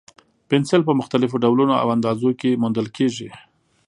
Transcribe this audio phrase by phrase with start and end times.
[0.49, 3.29] پنسل په مختلفو ډولونو او اندازو کې موندل کېږي.